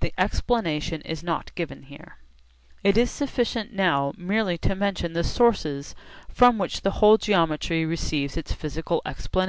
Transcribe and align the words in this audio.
The 0.00 0.14
explanation 0.16 1.02
is 1.02 1.22
not 1.22 1.54
given 1.54 1.82
here. 1.82 2.16
It 2.82 2.96
is 2.96 3.10
sufficient 3.10 3.70
now 3.70 4.14
merely 4.16 4.56
to 4.56 4.74
mention 4.74 5.12
the 5.12 5.22
sources 5.22 5.94
from 6.26 6.56
which 6.56 6.80
the 6.80 6.92
whole 7.04 7.16
of 7.16 7.20
geometry 7.20 7.84
receives 7.84 8.38
its 8.38 8.52
physical 8.54 9.02
explanation. 9.04 9.46